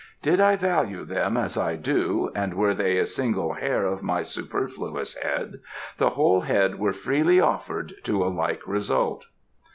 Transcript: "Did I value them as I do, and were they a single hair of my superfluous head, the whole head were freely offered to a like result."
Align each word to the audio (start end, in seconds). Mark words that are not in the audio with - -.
"Did 0.23 0.39
I 0.39 0.55
value 0.55 1.05
them 1.05 1.37
as 1.37 1.55
I 1.59 1.75
do, 1.75 2.31
and 2.33 2.55
were 2.55 2.73
they 2.73 2.97
a 2.97 3.05
single 3.05 3.53
hair 3.53 3.85
of 3.85 4.01
my 4.01 4.23
superfluous 4.23 5.13
head, 5.21 5.59
the 5.99 6.09
whole 6.09 6.41
head 6.41 6.79
were 6.79 6.91
freely 6.91 7.39
offered 7.39 7.93
to 8.05 8.23
a 8.23 8.25
like 8.27 8.65
result." 8.67 9.27